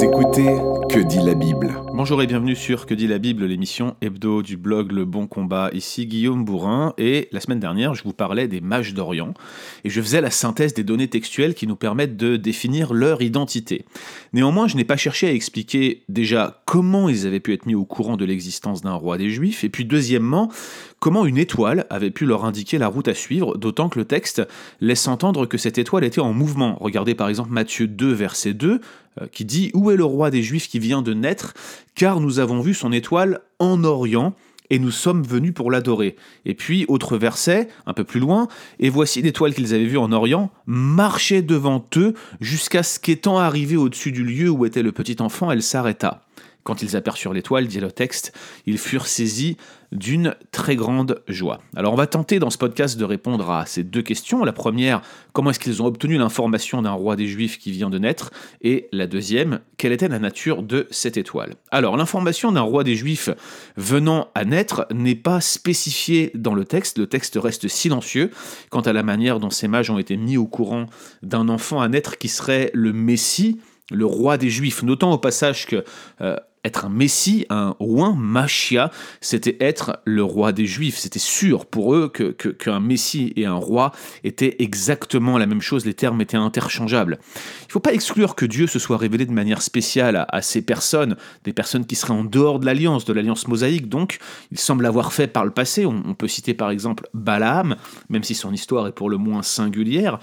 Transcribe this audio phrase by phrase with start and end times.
[0.00, 0.46] Écoutez
[0.88, 4.56] Que dit la Bible Bonjour et bienvenue sur Que dit la Bible, l'émission hebdo du
[4.56, 5.70] blog Le Bon Combat.
[5.72, 9.34] Ici Guillaume Bourrin et la semaine dernière, je vous parlais des mages d'Orient
[9.82, 13.84] et je faisais la synthèse des données textuelles qui nous permettent de définir leur identité.
[14.32, 17.86] Néanmoins, je n'ai pas cherché à expliquer déjà comment ils avaient pu être mis au
[17.86, 20.52] courant de l'existence d'un roi des Juifs et puis deuxièmement,
[20.98, 24.42] comment une étoile avait pu leur indiquer la route à suivre, d'autant que le texte
[24.82, 26.76] laisse entendre que cette étoile était en mouvement.
[26.78, 28.82] Regardez par exemple Matthieu 2, verset 2,
[29.22, 31.54] euh, qui dit Où est le roi des Juifs qui vient de naître?
[31.94, 34.34] Car nous avons vu son étoile en Orient
[34.68, 36.16] et nous sommes venus pour l'adorer.
[36.44, 38.46] Et puis, autre verset, un peu plus loin,
[38.78, 43.78] et voici l'étoile qu'ils avaient vue en Orient marchait devant eux jusqu'à ce qu'étant arrivée
[43.78, 46.26] au-dessus du lieu où était le petit enfant, elle s'arrêta.
[46.68, 48.34] Quand ils aperçurent l'étoile, dit le texte,
[48.66, 49.56] ils furent saisis
[49.90, 51.62] d'une très grande joie.
[51.74, 54.44] Alors on va tenter dans ce podcast de répondre à ces deux questions.
[54.44, 55.00] La première,
[55.32, 58.32] comment est-ce qu'ils ont obtenu l'information d'un roi des Juifs qui vient de naître?
[58.60, 61.54] Et la deuxième, quelle était la nature de cette étoile?
[61.70, 63.30] Alors l'information d'un roi des Juifs
[63.78, 66.98] venant à naître n'est pas spécifiée dans le texte.
[66.98, 68.30] Le texte reste silencieux
[68.68, 70.84] quant à la manière dont ces mages ont été mis au courant
[71.22, 73.58] d'un enfant à naître qui serait le Messie
[73.90, 75.84] le roi des Juifs, notant au passage que
[76.20, 80.98] euh, être un Messie, un un Machia, c'était être le roi des Juifs.
[80.98, 83.92] C'était sûr pour eux qu'un que, Messie et un roi
[84.24, 87.18] étaient exactement la même chose, les termes étaient interchangeables.
[87.22, 90.62] Il ne faut pas exclure que Dieu se soit révélé de manière spéciale à, ces
[90.62, 94.18] personnes, des personnes qui seraient en dehors de l'alliance, de l'alliance mosaïque, donc
[94.52, 95.86] il semble l'avoir fait par le passé.
[95.86, 97.76] On peut citer par exemple Balaam,
[98.08, 100.18] même si son histoire est pour le moins singulière.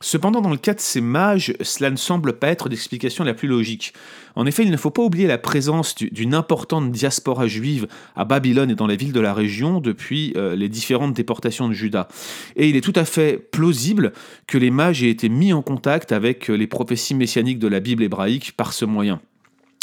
[0.00, 3.48] Cependant, dans le cas de ces mages, cela ne semble pas être l'explication la plus
[3.48, 3.94] logique.
[4.34, 8.70] En effet, il ne faut pas oublier la présence d'une importante diaspora juive à Babylone
[8.70, 12.08] et dans les villes de la région depuis euh, les différentes déportations de Juda.
[12.56, 14.12] Et il est tout à fait plausible
[14.46, 18.02] que les mages aient été mis en contact avec les prophéties messianiques de la Bible
[18.02, 19.20] hébraïque par ce moyen.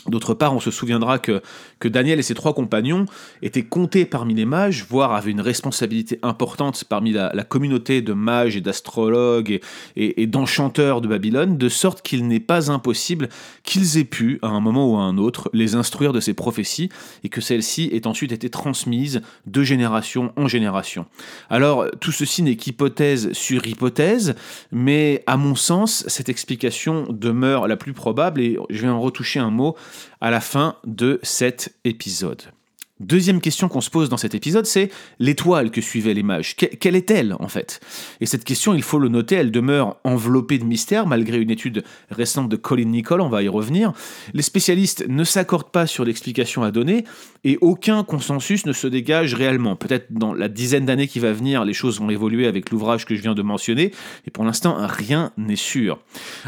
[0.07, 1.41] D'autre part, on se souviendra que,
[1.85, 3.05] Daniel et ses trois compagnons
[3.41, 8.55] étaient comptés parmi les mages, voire avaient une responsabilité importante parmi la, communauté de mages
[8.57, 9.59] et d'astrologues
[9.95, 13.29] et, d'enchanteurs de Babylone, de sorte qu'il n'est pas impossible
[13.63, 16.89] qu'ils aient pu, à un moment ou à un autre, les instruire de ces prophéties
[17.23, 21.05] et que celles-ci aient ensuite été transmises de génération en génération.
[21.49, 24.35] Alors, tout ceci n'est qu'hypothèse sur hypothèse,
[24.71, 29.39] mais à mon sens, cette explication demeure la plus probable et je vais en retoucher
[29.39, 29.75] un mot
[30.21, 32.52] à la fin de cet épisode.
[33.03, 36.55] Deuxième question qu'on se pose dans cet épisode, c'est l'étoile que suivaient les mages.
[36.55, 37.81] quelle est-elle en fait?
[38.21, 41.83] Et cette question, il faut le noter, elle demeure enveloppée de mystère malgré une étude
[42.09, 43.91] récente de Colin Nicole, on va y revenir.
[44.33, 47.03] Les spécialistes ne s'accordent pas sur l'explication à donner
[47.43, 49.75] et aucun consensus ne se dégage réellement.
[49.75, 53.15] Peut-être dans la dizaine d'années qui va venir, les choses vont évoluer avec l'ouvrage que
[53.15, 53.91] je viens de mentionner,
[54.25, 55.99] et pour l'instant, rien n'est sûr.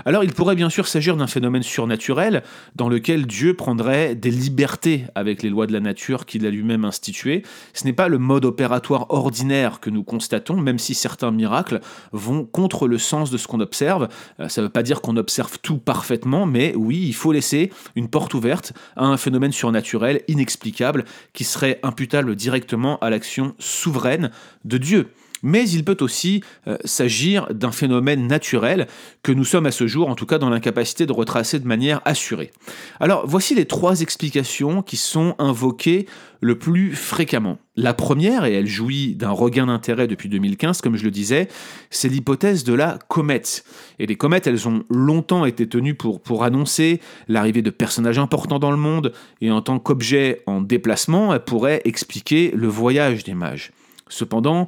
[0.05, 2.43] Alors il pourrait bien sûr s'agir d'un phénomène surnaturel
[2.75, 7.43] dans lequel Dieu prendrait des libertés avec les lois de la nature qu'il lui-même institué.
[7.73, 12.45] Ce n'est pas le mode opératoire ordinaire que nous constatons, même si certains miracles vont
[12.45, 14.07] contre le sens de ce qu'on observe.
[14.39, 17.71] Euh, ça ne veut pas dire qu'on observe tout parfaitement, mais oui, il faut laisser
[17.95, 24.31] une porte ouverte à un phénomène surnaturel inexplicable qui serait imputable directement à l'action souveraine
[24.63, 25.09] de Dieu
[25.45, 28.87] mais il peut aussi euh, s'agir d'un phénomène naturel
[29.21, 32.01] que nous sommes à ce jour, en tout cas dans l'incapacité de retracer de manière
[32.03, 32.51] assurée.
[32.99, 36.07] Alors voici les trois explications qui sont invoquées
[36.41, 37.59] le plus fréquemment.
[37.75, 41.47] La première, et elle jouit d'un regain d'intérêt depuis 2015, comme je le disais,
[41.91, 43.65] c'est l'hypothèse de la comète.
[43.99, 48.59] Et les comètes, elles ont longtemps été tenues pour, pour annoncer l'arrivée de personnages importants
[48.59, 53.35] dans le monde, et en tant qu'objet en déplacement, elles pourraient expliquer le voyage des
[53.35, 53.71] mages.
[54.09, 54.67] Cependant,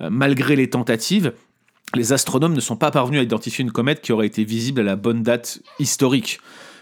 [0.00, 1.32] euh, malgré les tentatives,
[1.94, 4.84] les astronomes ne sont pas parvenus à identifier une comète qui aurait été visible à
[4.84, 6.40] la bonne date historique.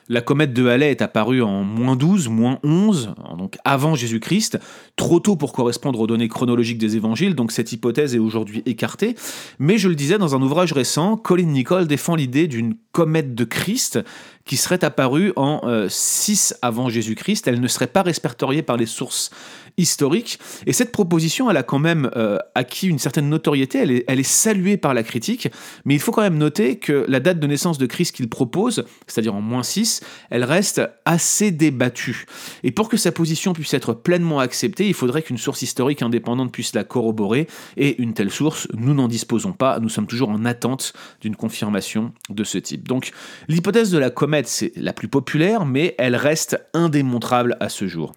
[0.09, 4.61] La comète de Halley est apparue en moins 12, moins 11, donc avant Jésus-Christ,
[4.95, 9.17] trop tôt pour correspondre aux données chronologiques des évangiles, donc cette hypothèse est aujourd'hui écartée.
[9.59, 13.43] Mais je le disais dans un ouvrage récent, Colin Nicole défend l'idée d'une comète de
[13.43, 13.99] Christ
[14.47, 17.47] qui serait apparue en 6 euh, avant Jésus-Christ.
[17.49, 19.31] Elle ne serait pas répertoriée par les sources
[19.79, 20.39] historiques.
[20.67, 24.21] Et cette proposition, elle a quand même euh, acquis une certaine notoriété, elle est, elle
[24.21, 25.49] est, saluée par la critique,
[25.85, 28.85] mais il faut quand même noter que la date de naissance de Christ qu'il propose,
[29.07, 30.01] c'est-à-dire en moins 6,
[30.31, 32.27] elle reste assez débattue.
[32.63, 36.53] Et pour que sa position puisse être pleinement acceptée, il faudrait qu'une source historique indépendante
[36.53, 37.47] puisse la corroborer,
[37.77, 42.13] et une telle source, nous n'en disposons pas, nous sommes toujours en attente d'une confirmation
[42.31, 42.89] de ce type.
[42.89, 43.13] Donc
[43.49, 48.13] l'hypothèse de la comète, c'est la plus populaire, mais elle reste indémontrable à ce jour.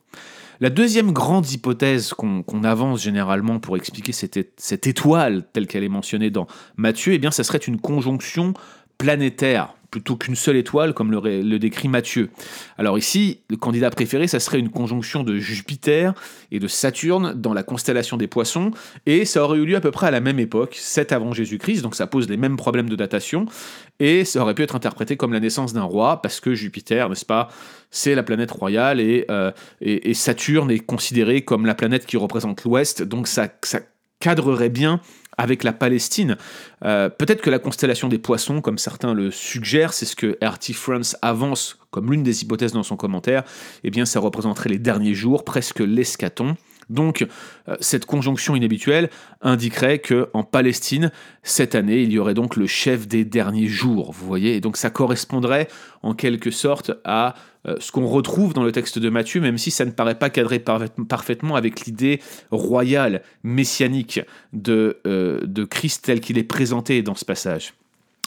[0.62, 6.31] La deuxième grande hypothèse qu'on avance généralement pour expliquer cette, étoile telle qu'elle est mentionnée
[6.31, 8.54] dans Matthieu, eh bien, ça serait une conjonction
[8.98, 12.30] planétaire plutôt qu'une seule étoile, comme le, décrit Matthieu.
[12.77, 16.13] Alors ici, le candidat préféré, ça serait une conjonction de Jupiter
[16.51, 18.71] et de Saturne dans la constellation des poissons,
[19.06, 21.81] et ça aurait eu lieu à peu près à la même époque, 7 avant Jésus-Christ,
[21.81, 23.45] donc ça pose les mêmes problèmes de datation,
[24.00, 27.25] et ça aurait pu être interprété comme la naissance d'un roi, parce que Jupiter, n'est-ce
[27.25, 27.50] pas,
[27.91, 29.51] c'est la planète royale, et, euh,
[30.13, 33.80] Saturne est considéré comme la planète qui représente l'Ouest, donc ça, ça
[34.19, 35.00] cadrerait bien
[35.39, 36.38] avec la Palestine.
[36.83, 40.74] Euh, peut-être que la constellation des poissons, comme certains le suggèrent, c'est ce que R.T.
[40.74, 43.44] France avance comme l'une des hypothèses dans son commentaire,
[43.83, 46.56] eh bien ça représenterait les derniers jours, presque l'escaton.
[46.89, 47.25] Donc,
[47.68, 49.09] euh, cette conjonction inhabituelle
[49.41, 51.12] indiquerait que en Palestine,
[51.44, 54.77] cette année, il y aurait donc le chef des derniers jours, vous voyez, et donc
[54.77, 55.68] ça correspondrait
[56.01, 57.36] en quelque sorte à
[57.68, 60.30] euh, ce qu'on retrouve dans le texte de Matthieu, même si ça ne paraît pas
[60.30, 60.63] cadrer
[61.07, 62.21] parfaitement avec l'idée
[62.51, 64.21] royale, messianique
[64.53, 67.74] de, euh, de Christ tel qu'il est présenté dans ce passage.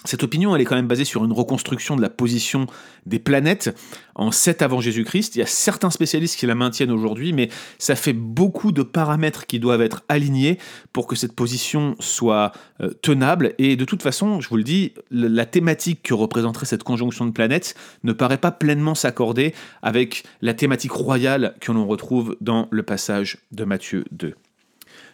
[0.04, 2.66] Cette opinion, elle est quand même basée sur une reconstruction de la position
[3.06, 3.76] des planètes
[4.14, 5.36] en 7 avant Jésus-Christ.
[5.36, 9.46] Il y a certains spécialistes qui la maintiennent aujourd'hui, mais ça fait beaucoup de paramètres
[9.46, 10.58] qui doivent être alignés
[10.92, 13.54] pour que cette position soit euh, tenable.
[13.58, 17.30] Et de toute façon, je vous le dis, la thématique que représenterait cette conjonction de
[17.30, 22.82] planètes ne paraît pas pleinement s'accorder avec la thématique royale que l'on retrouve dans le
[22.82, 24.34] passage de Matthieu 2.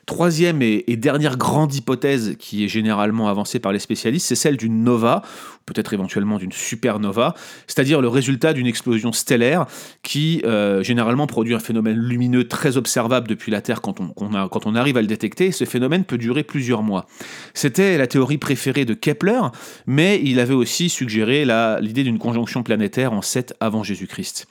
[0.08, 4.82] Troisième et, dernière grande hypothèse qui est généralement avancée par les spécialistes, c'est celle d'une
[4.82, 5.20] nova,
[5.66, 7.34] peut-être éventuellement d'une supernova,
[7.66, 9.66] c'est-à-dire le résultat d'une explosion stellaire
[10.02, 14.08] qui euh, généralement produit un phénomène lumineux très observable depuis la Terre quand on,
[14.49, 15.52] quand on arrive à le détecter.
[15.52, 17.06] Ce phénomène peut durer plusieurs mois.
[17.52, 19.43] C'était la théorie préférée de Kepler,
[19.87, 21.44] mais il avait aussi suggéré
[21.82, 24.46] l'idée d'une conjonction planétaire en 7 avant Jésus-Christ.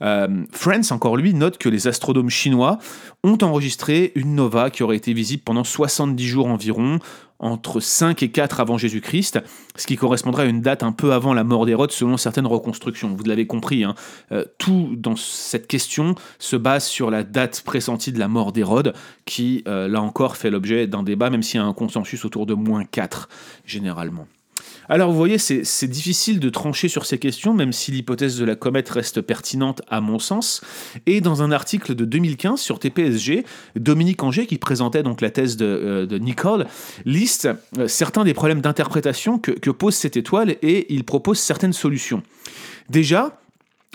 [0.00, 2.78] Euh, France, encore lui, note que les astronomes chinois
[3.24, 7.00] ont enregistré une nova qui aurait visible pendant 70 jours environ,
[7.42, 9.40] entre 5 et 4 avant Jésus-Christ,
[9.74, 13.14] ce qui correspondrait à une date un peu avant la mort d'Hérode selon certaines reconstructions.
[13.14, 13.96] Vous l'avez compris, hein.
[14.30, 18.94] euh, tout dans cette question se base sur la date pressentie de la mort d'Hérode,
[19.24, 22.46] qui euh, là encore fait l'objet d'un débat, même s'il y a un consensus autour
[22.46, 23.28] de moins 4
[23.66, 24.28] généralement.
[24.88, 28.56] Alors vous voyez, c'est difficile de trancher sur ces questions, même si l'hypothèse de la
[28.56, 30.60] comète reste pertinente à mon sens.
[31.06, 33.44] Et dans un article de 2015 sur TPSG,
[33.76, 36.66] Dominique Anger, qui présentait donc la thèse de, euh, Nicole,
[37.04, 37.48] liste
[37.78, 42.22] euh, certains des problèmes d'interprétation que pose cette étoile et il propose certaines solutions.
[42.90, 43.41] Déjà,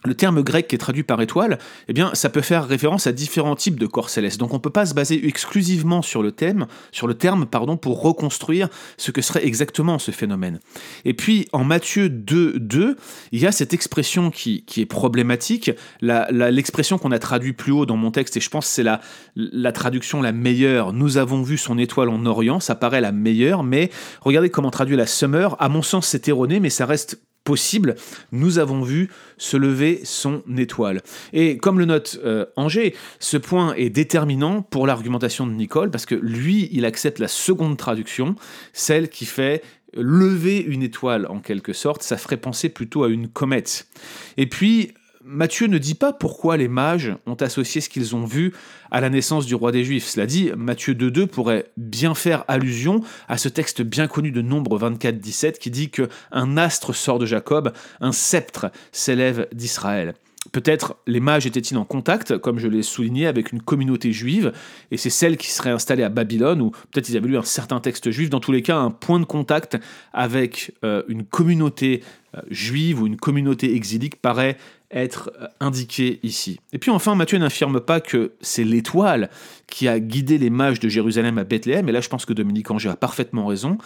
[0.05, 1.57] le terme grec qui est traduit par étoile,
[1.87, 4.39] eh bien, ça peut faire référence à différents types de corps célestes.
[4.39, 7.77] Donc, on ne peut pas se baser exclusivement sur le thème, sur le terme, pardon,
[7.77, 10.59] pour reconstruire ce que serait exactement ce phénomène.
[11.03, 12.95] Et puis, en Matthieu 2, 2,
[13.31, 15.71] il y a cette expression qui, est problématique,
[16.01, 19.71] l'expression qu'on a traduite plus haut dans mon texte, et je pense que c'est la,
[19.71, 20.93] traduction la meilleure.
[20.93, 23.89] Nous avons vu son étoile en Orient, ça paraît la meilleure, mais
[24.21, 25.55] regardez comment traduit la Summer.
[25.59, 27.95] À mon sens, c'est erroné, mais ça reste possible,
[28.33, 31.01] nous avons vu se lever son étoile.
[31.31, 36.05] Et comme le note euh, Angers, ce point est déterminant pour l'argumentation de Nicole, parce
[36.05, 38.35] que lui, il accepte la seconde traduction,
[38.73, 39.63] celle qui fait
[39.93, 43.87] lever une étoile en quelque sorte, ça ferait penser plutôt à une comète.
[44.35, 44.91] Et puis,
[45.29, 48.53] Matthieu ne dit pas pourquoi les mages ont associé ce qu'ils ont vu
[48.91, 50.07] à la naissance du roi des Juifs.
[50.07, 54.79] Cela dit, Matthieu 2.2 pourrait bien faire allusion à ce texte bien connu de Nombre
[54.79, 60.13] 24-17 qui dit que un astre sort de Jacob, un sceptre s'élève d'Israël.
[60.53, 64.53] Peut-être les mages étaient-ils en contact, comme je l'ai souligné, avec une communauté juive,
[64.91, 67.81] et c'est celle qui serait installée à Babylone, ou peut-être ils avaient lu un certain
[67.81, 69.77] texte juif, dans tous les cas un point de contact
[70.13, 72.01] avec euh, une communauté
[72.35, 74.57] euh, juive ou une communauté exilique paraît
[74.91, 76.59] être euh, indiqué ici.
[76.71, 79.29] Et puis enfin, Matthieu n'affirme pas que c'est l'étoile
[79.67, 82.71] qui a guidé les mages de Jérusalem à Bethléem, et là je pense que Dominique
[82.71, 83.77] Anger a parfaitement raison.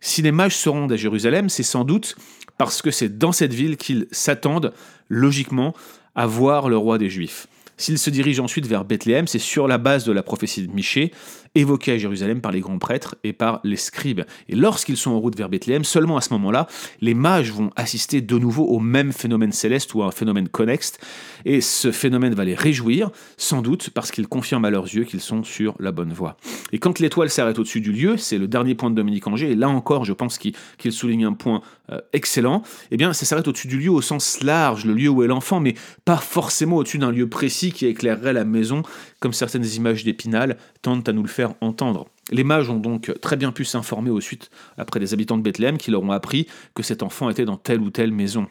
[0.00, 2.16] Si les mages se rendent à Jérusalem, c'est sans doute
[2.58, 4.72] parce que c'est dans cette ville qu'ils s'attendent
[5.08, 5.74] logiquement
[6.14, 7.46] à voir le roi des Juifs.
[7.80, 11.12] S'ils se dirigent ensuite vers Bethléem, c'est sur la base de la prophétie de Michée,
[11.54, 14.22] évoquée à Jérusalem par les grands prêtres et par les scribes.
[14.48, 16.68] Et lorsqu'ils sont en route vers Bethléem, seulement à ce moment-là,
[17.00, 20.98] les mages vont assister de nouveau au même phénomène céleste ou à un phénomène connexe,
[21.44, 25.20] et ce phénomène va les réjouir, sans doute parce qu'ils confirment à leurs yeux qu'ils
[25.20, 26.36] sont sur la bonne voie.
[26.72, 29.56] Et quand l'étoile s'arrête au-dessus du lieu, c'est le dernier point de Dominique Anger, et
[29.56, 33.66] là encore, je pense qu'il souligne un point euh, excellent, eh bien, ça s'arrête au-dessus
[33.66, 37.10] du lieu au sens large, le lieu où est l'enfant, mais pas forcément au-dessus d'un
[37.10, 38.82] lieu précis qui éclairerait la maison,
[39.18, 42.06] comme certaines images d'Épinal tentent à nous le faire entendre.
[42.30, 45.78] Les mages ont donc très bien pu s'informer au suite après des habitants de Bethléem
[45.78, 48.46] qui leur ont appris que cet enfant était dans telle ou telle maison.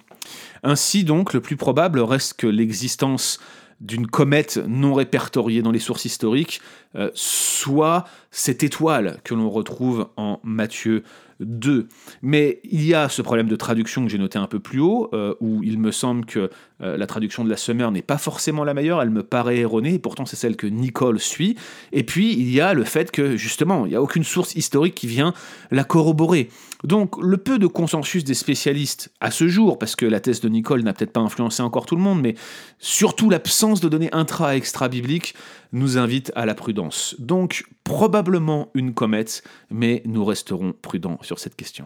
[0.64, 3.40] Ainsi donc, le plus probable reste que l'existence
[3.80, 6.62] d'une comète non répertoriée dans les sources historiques,
[6.96, 11.04] euh, soit cette étoile que l'on retrouve en Matthieu
[11.40, 11.88] 2.
[12.22, 15.10] Mais il y a ce problème de traduction que j'ai noté un peu plus haut,
[15.14, 16.50] euh, où il me semble que
[16.82, 19.96] euh, la traduction de la Summer n'est pas forcément la meilleure, elle me paraît erronée,
[19.96, 21.56] et pourtant c'est celle que Nicole suit.
[21.92, 24.96] Et puis il y a le fait que justement, il n'y a aucune source historique
[24.96, 25.34] qui vient
[25.72, 26.50] la corroborer.
[26.84, 30.48] Donc le peu de consensus des spécialistes à ce jour, parce que la thèse de
[30.50, 32.36] Nicole n'a peut-être pas influencé encore tout le monde, mais
[32.80, 35.36] surtout l'absence de données intra- et extra-bibliques
[35.74, 37.16] nous invite à la prudence.
[37.20, 41.86] Donc probablement une comète, mais nous resterons prudents sur cette question.